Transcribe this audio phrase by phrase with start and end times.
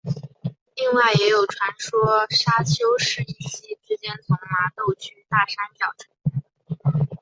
[0.75, 7.17] 另外也有传说砂丘是一夕之间从麻豆区大山脚吹来的。